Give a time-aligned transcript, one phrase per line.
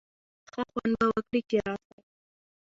[0.51, 1.99] ښه خوند به وکړي چي راسی.